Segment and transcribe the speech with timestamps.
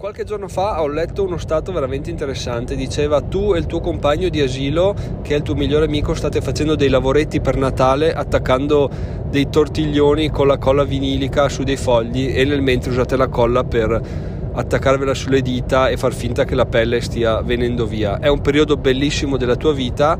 [0.00, 4.30] Qualche giorno fa ho letto uno stato veramente interessante, diceva tu e il tuo compagno
[4.30, 8.88] di asilo, che è il tuo migliore amico, state facendo dei lavoretti per Natale attaccando
[9.28, 13.62] dei tortiglioni con la colla vinilica su dei fogli e nel mentre usate la colla
[13.62, 14.00] per
[14.54, 18.20] attaccarvela sulle dita e far finta che la pelle stia venendo via.
[18.20, 20.18] È un periodo bellissimo della tua vita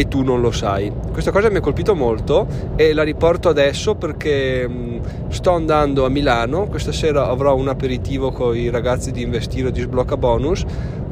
[0.00, 0.90] e tu non lo sai.
[1.12, 6.08] Questa cosa mi ha colpito molto e la riporto adesso perché mm, sto andando a
[6.08, 10.64] Milano, questa sera avrò un aperitivo con i ragazzi di Investiro di Sblocca Bonus,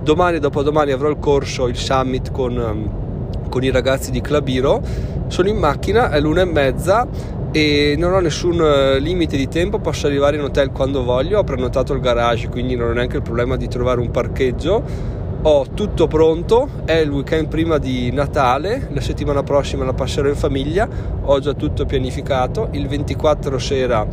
[0.02, 4.80] domani e dopodomani avrò il corso, il summit con, mm, con i ragazzi di Clubiro,
[5.27, 7.07] sono in macchina, è l'una e mezza
[7.52, 11.45] e non ho nessun eh, limite di tempo, posso arrivare in hotel quando voglio, ho
[11.45, 16.09] prenotato il garage quindi non ho neanche il problema di trovare un parcheggio ho tutto
[16.09, 20.88] pronto, è il weekend prima di Natale, la settimana prossima la passerò in famiglia,
[21.23, 24.06] ho già tutto pianificato, il 24 sera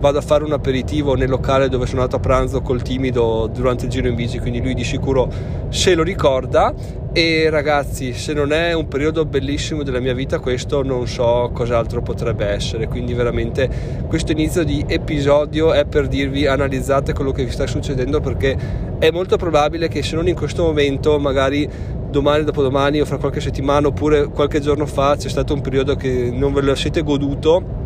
[0.00, 3.84] vado a fare un aperitivo nel locale dove sono andato a pranzo col timido durante
[3.84, 5.30] il giro in bici, quindi lui di sicuro
[5.68, 6.74] se lo ricorda
[7.14, 12.00] e ragazzi, se non è un periodo bellissimo della mia vita, questo non so cos'altro
[12.00, 12.88] potrebbe essere.
[12.88, 13.68] Quindi, veramente,
[14.06, 18.56] questo inizio di episodio è per dirvi analizzate quello che vi sta succedendo perché
[18.98, 21.68] è molto probabile che se non in questo momento, magari
[22.10, 26.30] domani, dopodomani o fra qualche settimana oppure qualche giorno fa c'è stato un periodo che
[26.32, 27.81] non ve lo siete goduto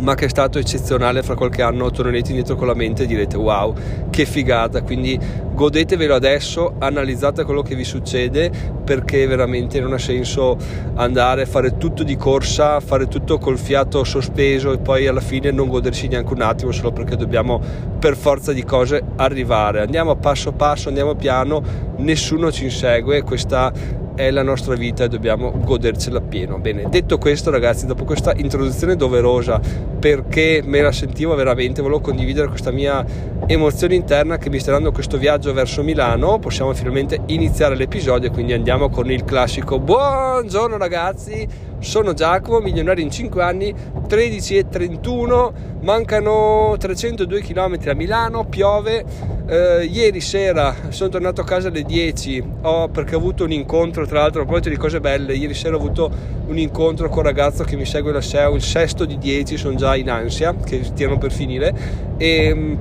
[0.00, 3.36] ma che è stato eccezionale fra qualche anno tornerete indietro con la mente e direte
[3.36, 3.74] wow
[4.10, 5.18] che figata quindi
[5.54, 8.50] godetevelo adesso analizzate quello che vi succede
[8.84, 10.56] perché veramente non ha senso
[10.94, 15.50] andare a fare tutto di corsa fare tutto col fiato sospeso e poi alla fine
[15.50, 17.60] non godersi neanche un attimo solo perché dobbiamo
[17.98, 19.80] per forza di cose arrivare.
[19.80, 21.62] Andiamo passo passo andiamo piano
[21.98, 23.72] nessuno ci insegue questa
[24.14, 26.58] è la nostra vita e dobbiamo godercela pieno.
[26.58, 29.60] Bene, detto questo ragazzi, dopo questa introduzione doverosa,
[29.98, 33.04] perché me la sentivo veramente, volevo condividere questa mia
[33.46, 38.52] emozione interna che mi sta dando questo viaggio verso Milano, possiamo finalmente iniziare l'episodio quindi
[38.52, 39.78] andiamo con il classico.
[39.78, 41.46] Buongiorno ragazzi,
[41.80, 43.74] sono Giacomo, milionario in 5 anni,
[44.06, 49.04] 13 e 31, mancano 302 km a Milano, piove,
[49.46, 54.06] eh, ieri sera sono tornato a casa alle 10 oh, perché ho avuto un incontro,
[54.06, 56.10] tra l'altro a proposito di cose belle, ieri sera ho avuto
[56.46, 59.74] un incontro con un ragazzo che mi segue da SEO, il sesto di 10, sono
[59.74, 61.74] già in ansia, che stiano per finire.
[62.16, 62.74] E mm,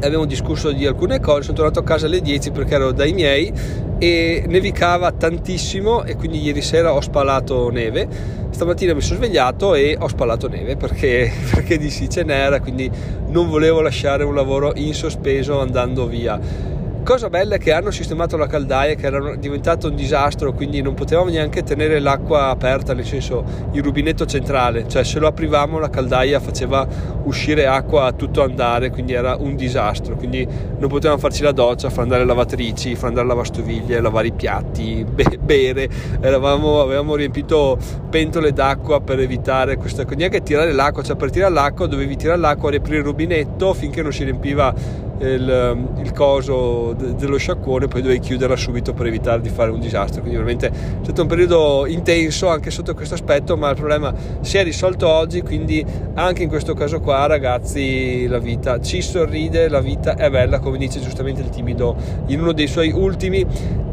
[0.00, 3.52] abbiamo discusso di alcune cose, sono tornato a casa alle 10 perché ero dai miei
[3.98, 8.08] e nevicava tantissimo e quindi ieri sera ho spalato neve.
[8.50, 12.90] Stamattina mi sono svegliato e ho spalato neve perché, perché di sì ce n'era, quindi
[13.28, 16.72] non volevo lasciare un lavoro in sospeso andando via
[17.04, 20.94] Cosa bella è che hanno sistemato la caldaia che era diventato un disastro, quindi non
[20.94, 25.90] potevamo neanche tenere l'acqua aperta, nel senso il rubinetto centrale, cioè se lo aprivamo la
[25.90, 26.88] caldaia faceva
[27.24, 30.48] uscire acqua a tutto andare, quindi era un disastro, quindi
[30.78, 35.38] non potevamo farci la doccia, far andare lavatrici, far andare lavastoviglie, lavare i piatti, be-
[35.38, 35.90] bere,
[36.22, 37.76] Eravamo, avevamo riempito
[38.08, 42.38] pentole d'acqua per evitare questa cosa, neanche tirare l'acqua, cioè per tirare l'acqua dovevi tirare
[42.38, 48.02] l'acqua, riaprire il rubinetto finché non si riempiva il, il coso de, dello sciacquone poi
[48.02, 50.20] dovevi chiuderla subito per evitare di fare un disastro.
[50.20, 54.58] Quindi veramente è stato un periodo intenso anche sotto questo aspetto ma il problema si
[54.58, 59.80] è risolto oggi quindi anche in questo caso qua ragazzi la vita ci sorride la
[59.80, 61.96] vita è bella come dice giustamente il timido
[62.26, 63.46] in uno dei suoi ultimi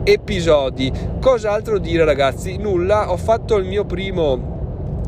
[0.03, 0.91] episodi.
[1.19, 2.57] Cos'altro dire ragazzi?
[2.57, 4.49] Nulla ho fatto il mio primo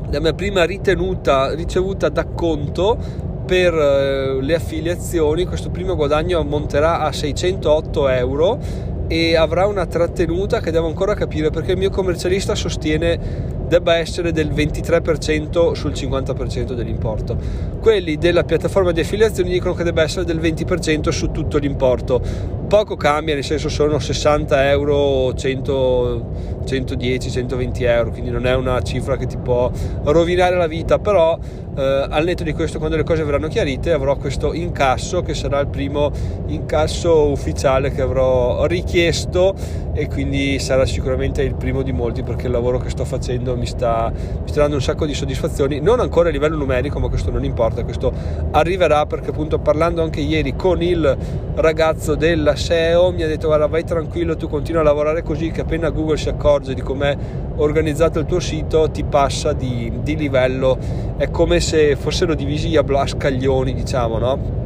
[0.09, 7.02] la mia prima ritenuta ricevuta da conto per eh, le affiliazioni questo primo guadagno ammonterà
[7.02, 8.58] a 608 euro
[9.08, 14.32] e avrà una trattenuta che devo ancora capire perché il mio commercialista sostiene debba essere
[14.32, 17.36] del 23% sul 50% dell'importo.
[17.80, 22.22] Quelli della piattaforma di affiliazioni dicono che debba essere del 20% su tutto l'importo.
[22.68, 28.80] Poco cambia, nel senso sono 60 euro, 100, 110, 120 euro, quindi non è una
[28.82, 29.72] cifra che ti può
[30.04, 31.38] rovinare la vita, però
[31.76, 35.60] eh, al netto di questo quando le cose verranno chiarite avrò questo incasso che sarà
[35.60, 36.12] il primo
[36.48, 39.56] incasso ufficiale che avrò richiesto
[39.94, 43.65] e quindi sarà sicuramente il primo di molti perché il lavoro che sto facendo mi
[43.65, 47.31] sta, mi sta dando un sacco di soddisfazioni non ancora a livello numerico ma questo
[47.31, 48.12] non importa questo
[48.51, 51.18] arriverà perché appunto parlando anche ieri con il
[51.56, 55.62] ragazzo della SEO mi ha detto guarda vai tranquillo tu continua a lavorare così che
[55.62, 57.15] appena Google si accorge di com'è
[57.56, 60.77] organizzato il tuo sito ti passa di, di livello
[61.16, 64.62] è come se fossero divisi a, scaglioni diciamo no?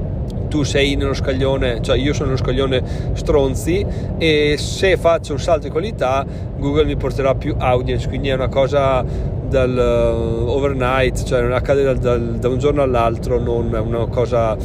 [0.47, 2.83] Tu sei nello scaglione, cioè io sono nello scaglione
[3.13, 3.85] stronzi
[4.17, 6.25] e se faccio un salto di qualità
[6.57, 9.03] Google mi porterà più audience, quindi è una cosa
[9.47, 14.05] dal uh, overnight, cioè non accade dal, dal, da un giorno all'altro, non è una
[14.07, 14.55] cosa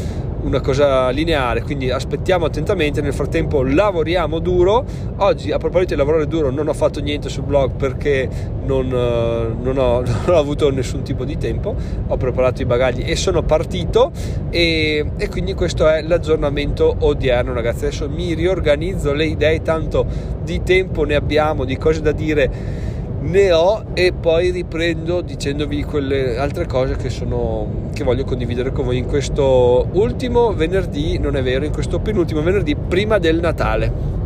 [0.43, 4.85] una cosa lineare, quindi aspettiamo attentamente, nel frattempo lavoriamo duro.
[5.19, 8.29] Oggi a proposito di lavorare duro non ho fatto niente sul blog perché
[8.65, 11.75] non, eh, non, ho, non ho, avuto nessun tipo di tempo,
[12.06, 14.11] ho preparato i bagagli e sono partito
[14.50, 17.87] e, e quindi questo è l'aggiornamento odierno ragazzi.
[17.87, 20.06] Adesso mi riorganizzo le idee, tanto
[20.43, 22.91] di tempo ne abbiamo, di cose da dire
[23.23, 28.85] ne ho e poi riprendo dicendovi quelle altre cose che, sono, che voglio condividere con
[28.85, 34.21] voi in questo ultimo venerdì, non è vero, in questo penultimo venerdì prima del Natale.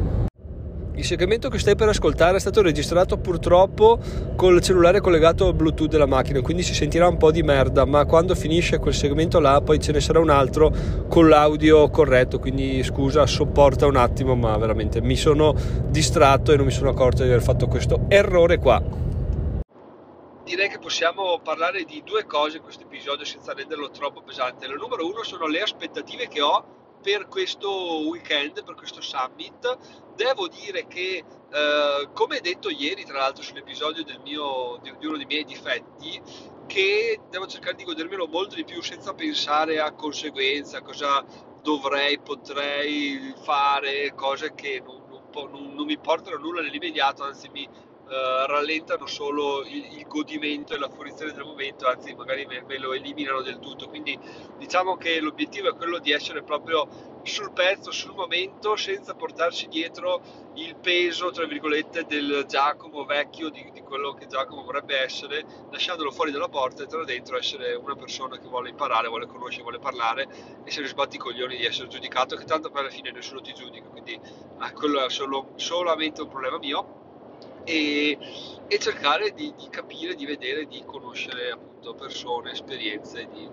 [0.96, 3.98] Il segmento che stai per ascoltare è stato registrato purtroppo
[4.34, 8.06] col cellulare collegato al Bluetooth della macchina, quindi si sentirà un po' di merda, ma
[8.06, 10.74] quando finisce quel segmento là poi ce ne sarà un altro
[11.06, 15.54] con l'audio corretto, quindi scusa, sopporta un attimo, ma veramente mi sono
[15.86, 18.82] distratto e non mi sono accorto di aver fatto questo errore qua.
[20.44, 24.66] Direi che possiamo parlare di due cose in questo episodio senza renderlo troppo pesante.
[24.66, 26.75] La numero uno sono le aspettative che ho
[27.06, 29.78] per questo weekend, per questo summit.
[30.16, 31.22] Devo dire che,
[31.52, 36.20] eh, come detto ieri, tra l'altro, sull'episodio mio, di, di uno dei miei difetti,
[36.66, 41.24] che devo cercare di godermelo molto di più senza pensare a conseguenze, a cosa
[41.62, 45.00] dovrei, potrei fare, cose che non,
[45.32, 47.68] non, non mi portano nulla nell'immediato, anzi mi
[48.06, 52.78] Uh, rallentano solo il, il, godimento e la fruizione del momento, anzi magari me, me,
[52.78, 53.88] lo eliminano del tutto.
[53.88, 54.16] Quindi
[54.58, 56.86] diciamo che l'obiettivo è quello di essere proprio
[57.26, 60.22] sul pezzo, sul momento, senza portarci dietro
[60.54, 66.12] il peso, tra virgolette, del Giacomo vecchio, di, di quello che Giacomo vorrebbe essere, lasciandolo
[66.12, 69.78] fuori dalla porta e entrare dentro essere una persona che vuole imparare, vuole conoscere, vuole
[69.78, 70.28] parlare
[70.64, 73.40] e se ne sbatti i coglioni di essere giudicato, che tanto poi alla fine nessuno
[73.40, 77.04] ti giudica, quindi eh, quello è solo, solamente un problema mio
[77.66, 78.16] e,
[78.68, 83.48] e cercare di, di, capire, di vedere, di conoscere appunto persone, esperienze di,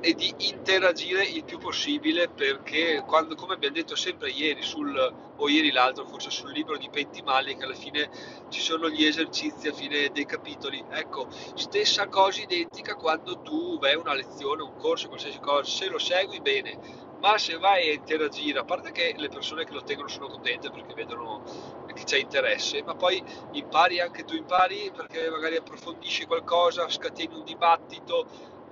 [0.00, 4.96] e di interagire il più possibile perché quando, come abbiamo detto sempre ieri sul,
[5.36, 8.08] o ieri l'altro forse sul libro di Pentimali che alla fine
[8.48, 10.82] ci sono gli esercizi a fine dei capitoli.
[10.88, 15.88] Ecco stessa cosa identica quando tu vai a una lezione un corso qualsiasi cosa se
[15.88, 19.82] lo segui bene ma se vai a interagire, a parte che le persone che lo
[19.82, 21.42] tengono sono contente perché vedono
[21.84, 27.42] che c'è interesse, ma poi impari anche tu impari perché magari approfondisci qualcosa, scateni un
[27.42, 28.26] dibattito,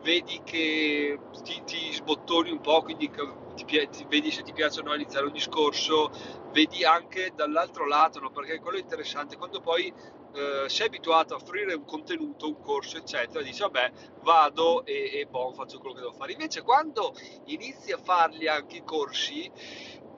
[0.06, 3.10] vedi che ti, ti sbottoni un po', quindi
[3.56, 6.12] ti, ti, vedi se ti piace o no iniziare un discorso,
[6.52, 8.30] vedi anche dall'altro lato, no?
[8.30, 9.92] perché quello è interessante, quando poi
[10.32, 15.26] eh, sei abituato a offrire un contenuto, un corso, eccetera, dici vabbè, vado e, e
[15.26, 16.30] boh, faccio quello che devo fare.
[16.30, 17.12] Invece quando
[17.46, 19.50] inizi a farli anche i corsi,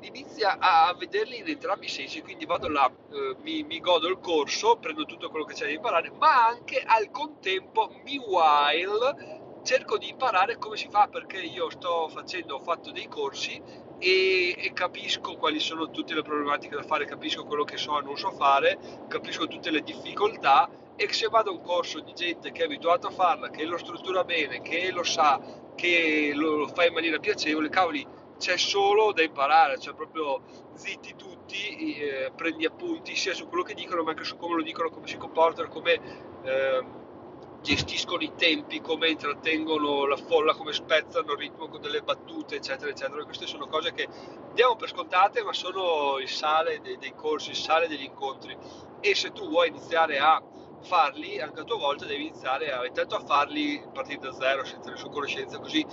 [0.01, 4.19] inizia a vederli in entrambi i sensi, quindi vado là, eh, mi, mi, godo il
[4.21, 9.38] corso, prendo tutto quello che c'è da imparare, ma anche al contempo, meanwhile,
[9.69, 13.63] cerco di imparare come si fa perché io sto facendo, ho fatto dei corsi
[13.99, 18.03] e, e, capisco quali sono tutte le problematiche da fare, capisco quello che so e
[18.03, 18.79] non so fare,
[19.09, 23.09] capisco tutte le difficoltà e se vado a un corso di gente che è abituata
[23.09, 25.39] a farla, che lo struttura bene, che lo sa,
[25.75, 28.07] che lo, lo fa in maniera piacevole, cavoli,
[28.39, 30.41] c'è solo da imparare, cioè proprio
[30.77, 34.63] zitti tutti, eh, prendi appunti sia su quello che dicono ma anche su come lo
[34.63, 36.01] dicono, come si comportano, come
[36.43, 36.98] eh,
[37.61, 42.91] gestiscono i tempi, come intrattengono la folla, come spezzano il ritmo con delle battute, eccetera,
[42.91, 43.25] eccetera.
[43.25, 44.09] Queste sono cose che
[44.55, 48.57] diamo per scontate, ma sono il sale dei, dei corsi, il sale degli incontri.
[49.01, 50.43] E se tu vuoi iniziare a
[50.83, 54.91] farli, anche a tua volta devi iniziare a, intanto a farli partire da zero, senza
[54.91, 55.85] nessuna conoscenza, così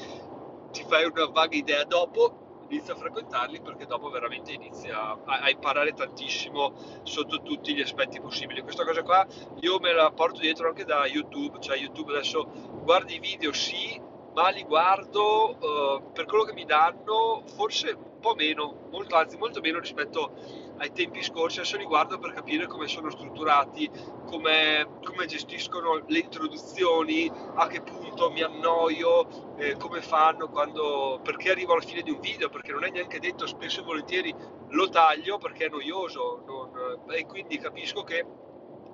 [0.72, 5.50] ti fai una vaga idea dopo inizia a frequentarli perché dopo veramente inizia a, a,
[5.50, 8.62] imparare tantissimo sotto tutti gli aspetti possibili.
[8.62, 9.26] Questa cosa qua
[9.62, 12.46] io me la porto dietro anche da YouTube, cioè YouTube adesso
[12.84, 14.02] guardi i video sì,
[14.34, 19.38] ma li guardo uh, per quello che mi danno forse un po' meno, molto, anzi
[19.38, 20.34] molto meno rispetto
[20.78, 23.90] ai tempi scorsi, adesso li guardo per capire come sono strutturati,
[24.26, 31.52] come, come gestiscono le introduzioni, a che punto mi annoio, eh, come fanno quando, perché
[31.52, 34.36] arrivo alla fine di un video, perché non è neanche detto spesso e volentieri
[34.70, 38.26] lo taglio perché è noioso non, e quindi capisco che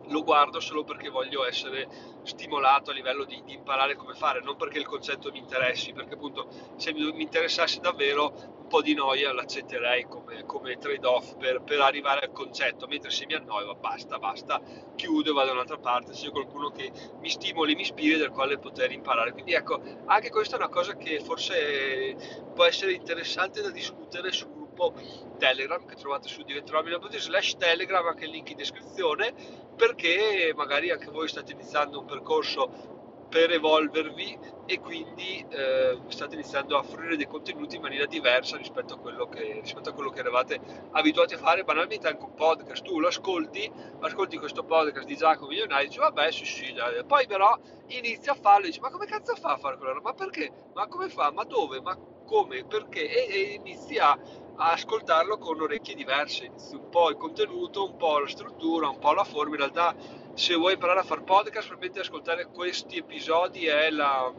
[0.08, 1.88] lo guardo solo perché voglio essere
[2.24, 6.16] stimolato a livello di, di, imparare come fare, non perché il concetto mi interessi, perché
[6.16, 11.62] appunto se mi, mi interessasse davvero un po' di noia l'accetterei come, come trade-off per,
[11.62, 14.62] per, arrivare al concetto, mentre se mi annoio basta, basta,
[14.96, 18.58] chiudo e vado da un'altra parte, c'è qualcuno che mi stimoli, mi ispiri, del quale
[18.60, 19.32] poter imparare.
[19.32, 22.16] Quindi ecco, anche questa è una cosa che forse
[22.54, 24.94] può essere interessante da discutere sul gruppo
[25.38, 29.34] Telegram che trovate su diventeromina.it slash Telegram, anche il link in descrizione,
[29.76, 33.00] perché magari anche voi state iniziando un percorso
[33.32, 38.96] per evolvervi e quindi eh, state iniziando a fruire dei contenuti in maniera diversa rispetto
[38.96, 40.60] a, quello che, a quello che eravate
[40.92, 41.64] abituati a fare.
[41.64, 46.00] Banalmente anche un podcast tu lo ascolti ascolti questo podcast di Giacomo Milionario e dici
[46.00, 47.06] vabbè sì sì dai.
[47.06, 50.14] poi però inizia a farlo e dici ma come cazzo fa a fare quello ma
[50.14, 50.52] perché?
[50.74, 51.32] Ma come fa?
[51.32, 51.80] Ma dove?
[51.80, 52.66] Ma come?
[52.66, 53.10] Perché?
[53.10, 54.18] E, e inizi a
[54.56, 59.14] a ascoltarlo con orecchie diverse, un po' il contenuto, un po' la struttura, un po'
[59.14, 59.52] la forma.
[59.52, 59.96] In realtà,
[60.34, 64.32] se vuoi imparare a fare podcast, probabilmente ascoltare questi episodi è la,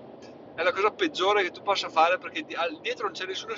[0.54, 3.54] è la cosa peggiore che tu possa fare perché dietro non c'è nessuno,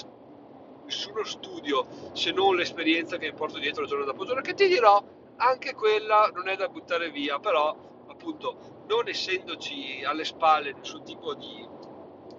[0.84, 4.40] nessuno studio se non l'esperienza che porto dietro giorno dopo giorno.
[4.40, 5.02] Che ti dirò,
[5.36, 11.34] anche quella non è da buttare via, però appunto non essendoci alle spalle nessun tipo
[11.34, 11.66] di,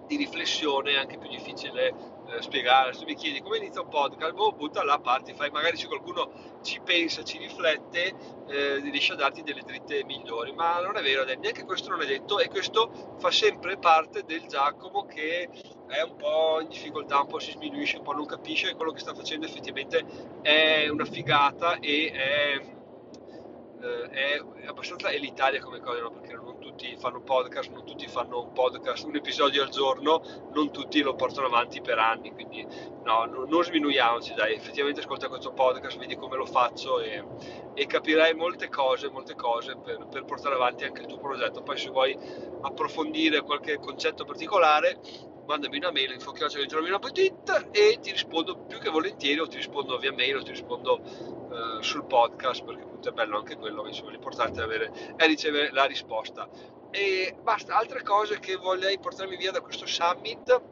[0.06, 4.32] di riflessione è anche più difficile eh, spiegare, se mi chiedi come inizia un podcast,
[4.34, 6.30] boh, butta là, parti, fai, magari se qualcuno
[6.62, 8.14] ci pensa, ci riflette,
[8.48, 12.06] eh, riesce a darti delle dritte migliori, ma non è vero, neanche questo non è
[12.06, 15.48] detto e questo fa sempre parte del Giacomo che
[15.86, 18.92] è un po' in difficoltà, un po' si sminuisce, un po' non capisce che quello
[18.92, 20.04] che sta facendo effettivamente
[20.42, 22.75] è una figata e è
[23.80, 26.10] eh, è abbastanza elitaria come cosa, no?
[26.10, 30.70] perché non tutti fanno podcast, non tutti fanno un podcast, un episodio al giorno, non
[30.70, 32.66] tutti lo portano avanti per anni, quindi
[33.04, 37.24] no, non sminuiamoci, dai, effettivamente ascolta questo podcast, vedi come lo faccio e,
[37.74, 41.62] e capirai molte cose, molte cose per, per, portare avanti anche il tuo progetto.
[41.62, 42.18] Poi se vuoi
[42.60, 44.98] approfondire qualche concetto particolare,
[45.46, 50.36] mandami una mail info.it e ti rispondo più che volentieri o ti rispondo via mail
[50.36, 54.64] o ti rispondo uh, sul podcast perché appunto è bello anche quello insomma l'importante è,
[54.64, 56.48] avere, è ricevere la risposta.
[56.90, 60.62] E basta altre cose che vorrei portarmi via da questo summit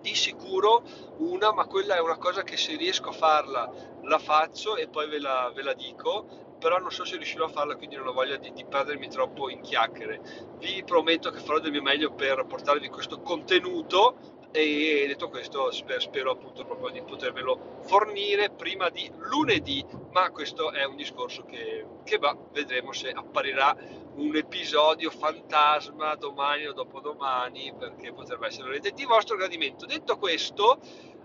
[0.00, 0.82] di sicuro
[1.18, 3.70] una ma quella è una cosa che se riesco a farla
[4.02, 7.48] la faccio e poi ve la, ve la dico però non so se riuscirò a
[7.48, 10.20] farla, quindi non ho voglia di, di, perdermi troppo in chiacchiere.
[10.58, 16.00] Vi prometto che farò del mio meglio per portarvi questo contenuto e detto questo spero,
[16.00, 21.84] spero appunto proprio di potervelo fornire prima di lunedì, ma questo è un discorso che,
[22.04, 23.76] che va, vedremo se apparirà
[24.14, 29.86] un episodio fantasma domani o dopodomani perché potrebbe essere di vostro gradimento.
[29.86, 30.80] Detto questo,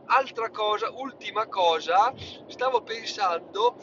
[0.05, 2.13] altra cosa, ultima cosa,
[2.47, 3.75] stavo pensando,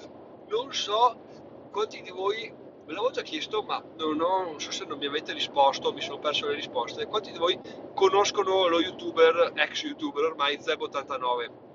[0.48, 1.28] non so
[1.70, 2.52] quanti di voi
[2.84, 6.00] ve l'avevo già chiesto ma non, ho, non so se non mi avete risposto mi
[6.00, 7.06] sono perso le risposte.
[7.06, 7.58] Quanti di voi
[7.94, 11.68] conoscono lo youtuber ex youtuber ormai Zeb89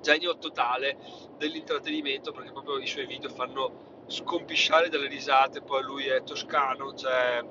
[0.00, 0.98] genio totale
[1.38, 7.42] dell'intrattenimento perché proprio i suoi video fanno scompisciare dalle risate poi lui è toscano cioè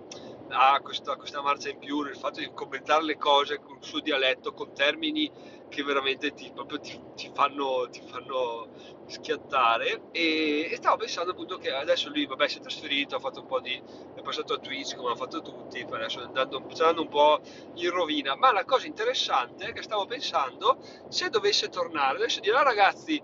[0.51, 3.99] ha questa, questa marcia in più nel fatto di commentare le cose con il suo
[3.99, 5.31] dialetto con termini
[5.69, 8.67] che veramente ti, ti, ti, fanno, ti fanno,
[9.07, 13.41] schiattare e, e, stavo pensando appunto che adesso lui vabbè si è trasferito ha fatto
[13.41, 13.81] un po' di
[14.15, 17.41] è passato a Twitch come hanno fatto tutti adesso sta andando, andando un po'
[17.75, 18.35] in rovina.
[18.35, 20.77] Ma la cosa interessante è che stavo pensando
[21.09, 23.21] se dovesse tornare adesso dire ah, ragazzi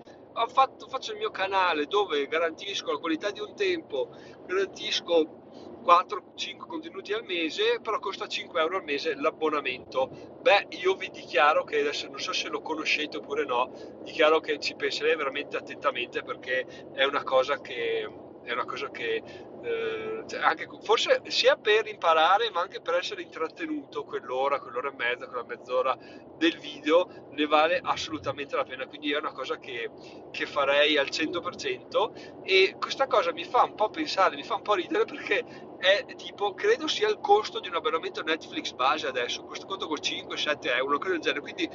[0.48, 4.10] fatto, faccio il mio canale dove garantisco la qualità di un tempo
[4.46, 5.47] garantisco
[5.88, 10.10] 4-5 contenuti al mese, però costa 5 euro al mese l'abbonamento.
[10.42, 13.72] Beh, io vi dichiaro che adesso non so se lo conoscete oppure no,
[14.04, 18.06] dichiaro che ci penserei veramente attentamente perché è una cosa che,
[18.48, 19.22] è una cosa che
[19.62, 24.94] eh, cioè anche, forse sia per imparare ma anche per essere intrattenuto quell'ora, quell'ora e
[24.96, 25.98] mezza, quella mezz'ora
[26.38, 28.88] del video ne vale assolutamente la pena.
[28.88, 29.90] Quindi è una cosa che,
[30.32, 34.62] che farei al 100% e questa cosa mi fa un po' pensare, mi fa un
[34.62, 35.44] po' ridere perché
[35.78, 39.98] è tipo, credo sia il costo di un abbonamento Netflix base adesso, questo conto con
[39.98, 41.70] 5-7 euro, credo del genere, quindi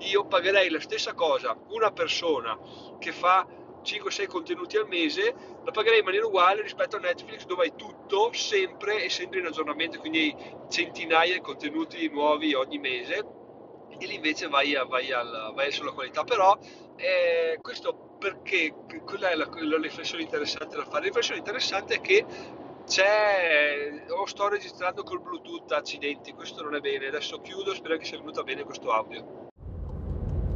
[0.00, 2.58] io pagherei la stessa cosa una persona
[2.98, 3.46] che fa
[3.88, 8.30] 5-6 contenuti al mese, la pagherei in maniera uguale rispetto a Netflix dove hai tutto
[8.32, 10.34] sempre e sempre in aggiornamento, quindi
[10.68, 13.24] centinaia di contenuti nuovi ogni mese
[13.98, 16.24] e lì invece vai, a, vai, al, vai sulla qualità.
[16.24, 16.56] Però
[16.96, 20.98] eh, questo perché quella è la, la, riflessione interessante da fare.
[20.98, 22.24] La riflessione interessante è che
[22.86, 28.06] c'è o sto registrando col bluetooth accidenti questo non è bene adesso chiudo spero che
[28.06, 29.47] sia venuta bene questo audio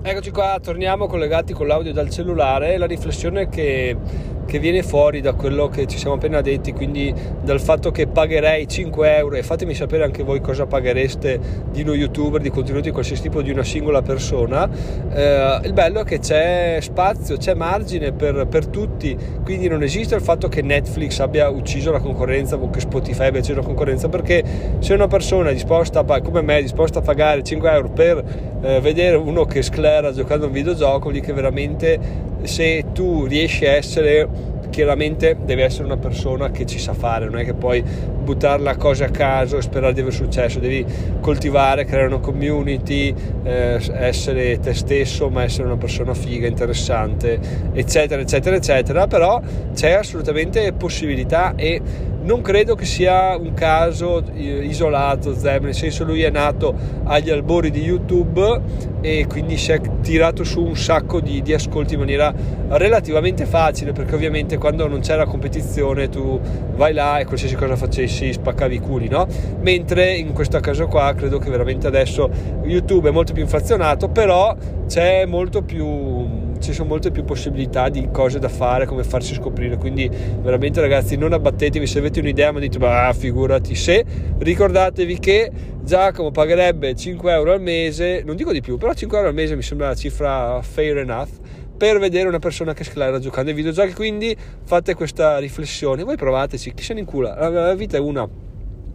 [0.05, 2.77] Eccoci qua, torniamo collegati con l'audio dal cellulare.
[2.77, 3.97] La riflessione che,
[4.47, 8.67] che, viene fuori da quello che ci siamo appena detti, quindi dal fatto che pagherei
[8.69, 12.91] 5 euro e fatemi sapere anche voi cosa paghereste di uno youtuber, di contenuti di
[12.91, 14.69] qualsiasi tipo di una singola persona.
[15.13, 20.15] Eh, il bello è che c'è spazio, c'è margine per, per, tutti, quindi non esiste
[20.15, 24.09] il fatto che Netflix abbia ucciso la concorrenza o che Spotify abbia ucciso la concorrenza,
[24.09, 24.43] perché
[24.79, 28.25] se una persona è disposta a, come me è disposta a pagare 5 euro per
[28.63, 33.65] eh, vedere uno che sclera giocando a un videogioco, lì che veramente se tu riesci
[33.67, 34.29] a essere
[34.73, 38.77] chiaramente deve essere una persona che ci sa fare, non è che puoi buttare la
[38.77, 40.85] cosa a caso e sperare di avere successo, devi
[41.21, 47.39] coltivare, creare una community, eh, essere te stesso, ma essere una persona figa, interessante,
[47.73, 49.41] eccetera, eccetera, eccetera, però
[49.75, 51.81] c'è assolutamente possibilità e
[52.23, 56.75] non credo che sia un caso eh, isolato Zem, nel senso lui è nato
[57.05, 58.61] agli albori di YouTube
[59.01, 62.33] e quindi si è tirato su un sacco di, di ascolti in maniera
[62.69, 66.41] relativamente facile perché ovviamente quando non c'era competizione tu
[66.77, 69.27] vai là e qualsiasi cosa facessi spaccavi i culi, no?
[69.61, 72.31] Mentre in questo caso qua credo che veramente adesso
[72.63, 74.55] YouTube è molto più inflazionato, però
[74.87, 79.77] c'è molto più ci sono molte più possibilità di cose da fare, come farsi scoprire.
[79.77, 80.09] Quindi,
[80.41, 84.05] veramente, ragazzi, non abbattetevi se avete un'idea, ma dite, ma figurati se.
[84.39, 85.51] Ricordatevi che
[85.83, 89.57] Giacomo pagherebbe 5 euro al mese, non dico di più, però 5 euro al mese
[89.57, 91.31] mi sembra una cifra fair enough
[91.77, 93.93] per vedere una persona che sclara giocando ai videogiochi.
[93.93, 98.29] Quindi fate questa riflessione, voi provateci, chi se ne incula, la vita è una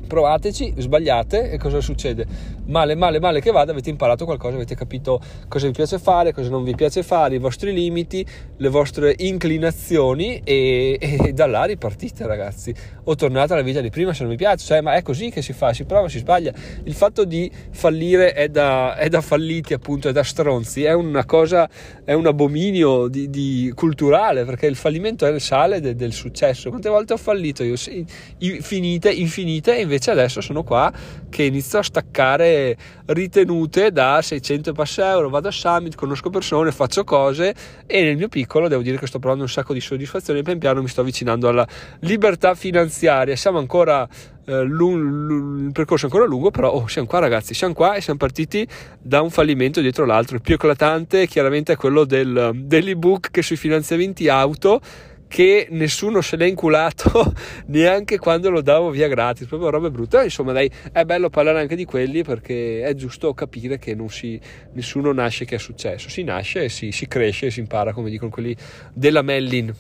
[0.08, 2.26] provateci, sbagliate e cosa succede?
[2.66, 6.50] Male, male, male che vada, avete imparato qualcosa, avete capito cosa vi piace fare, cosa
[6.50, 8.26] non vi piace fare, i vostri limiti,
[8.58, 12.74] le vostre inclinazioni e, e da là ripartite ragazzi.
[13.04, 15.42] O tornate alla vita di prima se non vi piace, cioè ma è così che
[15.42, 16.54] si fa, si prova, si sbaglia.
[16.84, 21.26] Il fatto di fallire è da, è da falliti appunto, è da stronzi, è una
[21.26, 21.70] cosa,
[22.04, 26.70] è un abominio di, di culturale perché il fallimento è il sale de, del successo.
[26.70, 27.76] Quante volte ho fallito io?
[27.76, 28.06] Sì,
[28.40, 30.92] infinite, infinite e invece invece adesso sono qua
[31.30, 32.78] che inizio a staccare
[33.08, 37.54] ritenute da 600 pass euro, vado a Summit, conosco persone, faccio cose
[37.86, 40.60] e nel mio piccolo devo dire che sto provando un sacco di soddisfazione e pian
[40.60, 41.68] piano mi sto avvicinando alla
[42.02, 43.36] libertà finanziaria.
[43.36, 44.08] Siamo ancora
[44.48, 48.18] Uh, il percorso è ancora lungo, però oh, siamo qua ragazzi, siamo qua e siamo
[48.18, 48.66] partiti
[48.98, 50.38] da un fallimento dietro l'altro.
[50.38, 54.80] Il più eclatante chiaramente è quello del, dell'ebook che sui finanziamenti auto
[55.28, 57.34] che nessuno se l'è inculato
[57.68, 60.24] neanche quando lo davo via gratis, proprio robe brutte.
[60.24, 64.40] Insomma, dai, è bello parlare anche di quelli perché è giusto capire che si,
[64.74, 68.10] nessuno nasce che è successo, si nasce e si, si cresce e si impara, come
[68.10, 68.56] dicono quelli
[68.94, 69.74] della Mellin.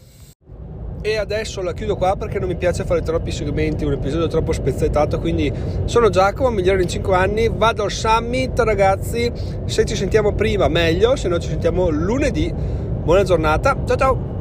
[1.01, 4.51] E adesso la chiudo qua perché non mi piace fare troppi segmenti, un episodio troppo
[4.51, 5.19] spezzettato.
[5.19, 5.51] Quindi
[5.85, 7.49] sono Giacomo, migliore in 5 anni.
[7.53, 9.31] Vado al summit, ragazzi.
[9.65, 12.51] Se ci sentiamo prima, meglio, se no ci sentiamo lunedì.
[12.53, 14.36] Buona giornata, ciao ciao!